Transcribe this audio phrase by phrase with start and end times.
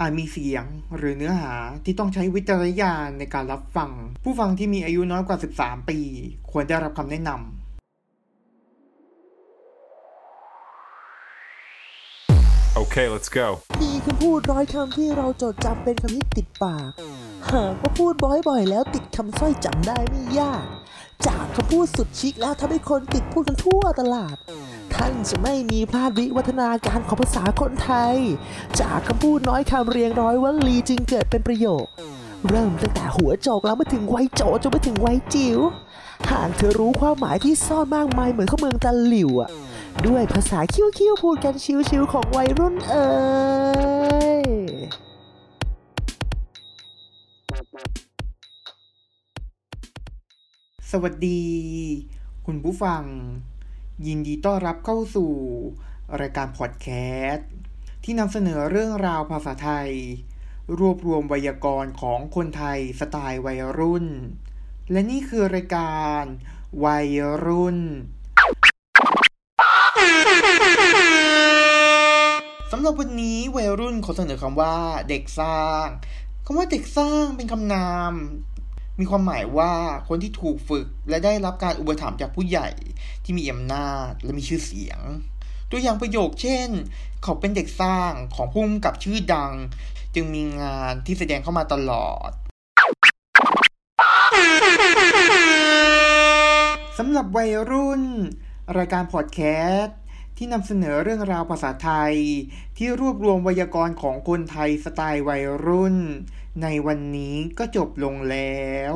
[0.00, 0.64] อาจมีเสียง
[0.96, 1.54] หรือเนื้อหา
[1.84, 3.90] ที่ต้องใช้วิจารณญาณในการรับฟัง
[4.24, 5.98] ผู้ฟังที่มีอายุน้อยกว่า 13 ปี
[6.50, 7.40] ควรได้รับคำแนะนำ
[12.82, 13.46] Okay, let's go.
[13.82, 16.90] มีคำพูดร้อยคำที่เราจดจำเป็นคำที่ติดปาก
[17.52, 20.64] หากว่าพูดบ่อยๆ แล้วติดคำสร้อยจำได้ไม่ยาก
[21.50, 24.36] จากคำพูดสุดชิคแล้วทำให้คนติดพูดกันทั่วตลาด
[24.94, 28.16] ท่านจะไม่มีพลาดวิวัฒนาการของภาษาคนไทย
[28.80, 31.84] จากคำพูดน้อยคำเรียงร้อยวลีจึงเกิดเป็นประโยค
[32.48, 35.58] เริ่มตั้งแต่หัวโจกแล้วมาถึงไวโจจนไปถึงไวจิ๋ว
[36.30, 39.50] หากเธอรู้ความหมายที่ซ่อนมากมายเหมือนข้าเมืองตะหลิวอะ
[40.06, 41.54] ด้วยภาษาคิ้วๆพูดกัน
[41.88, 43.08] ชิวๆของวัยรุ่นเอ่
[44.38, 44.39] ย
[50.94, 51.44] สวัสดี
[52.46, 53.02] คุณผู้ฟัง
[54.06, 55.32] ยินดีต้อนรับเข้าสู่
[56.20, 56.88] รายการพอดแค
[57.30, 57.50] สต์
[58.04, 59.90] ที่นำเสนอเรื่องราวภาษาไทย
[60.78, 64.06] รวบรวมไวยากรณ์ของคนไทยสไตล์วัยรุ่น
[64.90, 66.22] และนี่คือรายการ
[66.84, 67.08] วัย
[67.46, 67.78] รุ่น
[72.72, 74.76] สำหรับวันนี้วัยรุ่นขอเสนอคำว่า
[75.08, 75.86] เด็กสร้าง
[76.44, 78.14] คำว่าเด็กสร้างเป็นคำนาม
[79.00, 79.72] มีความหมายว่า
[80.08, 82.68] คนที่ถูกฝึกและได้รับการอุปถัมภ์จากผู้ใหญ่
[83.24, 85.00] ที่มีอำนาจและมีชื่อเสียง
[85.70, 86.68] ตัวอย่างประโยคเช่น
[87.22, 89.52] เขาเป็นเด็กสร้างของผู้กำกับชื่อดัง
[90.14, 92.30] จึงมีงานที่แสดงเข้ามาตลอด
[96.98, 98.02] สำหรับวัยรุ่น
[98.78, 99.40] รายการพอดแค
[99.74, 99.96] สต์
[100.36, 102.14] ที่นำเสนอเรื่องราวภาษาไทย
[102.76, 105.96] ที่รวบรวมไวยากรณ์ของคนไทยสไตล์วัยรุ่น
[106.62, 108.94] ในวันนี้ก็จบลงแล้ว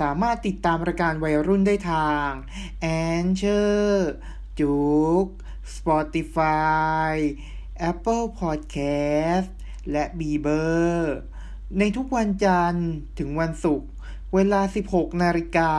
[0.00, 2.30] สามารถติดตามรายการวัยรุ่นได้ทาง
[2.84, 2.86] a
[3.24, 3.96] n c h o r
[4.60, 4.76] จุ
[5.24, 5.26] ก
[5.74, 7.14] Spotify
[7.90, 9.50] Apple Podcast
[9.90, 10.64] และ b e b e
[10.98, 11.02] r
[11.78, 12.88] ในทุกวันจันทร์
[13.18, 13.88] ถึงวันศุกร์
[14.34, 14.60] เวลา
[14.90, 15.72] 16 นาฬิกา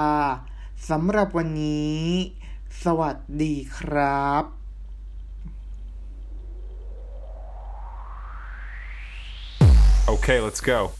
[0.90, 2.03] สำหรับวันนี้
[2.84, 4.66] สวัสดีครับ
[10.28, 10.92] Okay, let's go.